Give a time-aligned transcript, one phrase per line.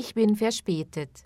[0.00, 1.24] Ich bin verspätet.